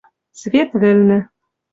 Свет 0.39 0.69
вӹлнӹ 0.81 1.19